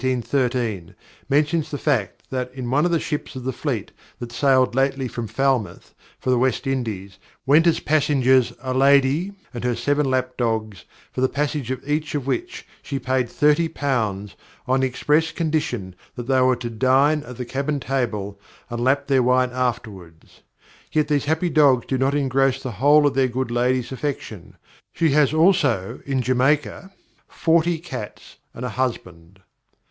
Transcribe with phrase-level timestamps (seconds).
[0.01, 0.93] Daniel, in his "Rural Sports,"
[1.29, 4.73] 1813, mentions the fact that, "In one of the Ships of the Fleet, that sailed
[4.73, 10.09] lately from Falmouth, for the West Indies, went as Passengers a Lady and her seven
[10.09, 14.33] Lap dogs, for the Passage of each of which, she paid Thirty Pounds,
[14.67, 18.39] on the express Condition, that they were to dine at the Cabin table,
[18.71, 20.41] and lap their Wine afterwards.
[20.91, 24.57] Yet these happy dogs do not engross the whole of their good Lady's Affection;
[24.91, 26.91] she has also, in Jamaica,
[27.27, 29.39] FORTY CATS, and a Husband."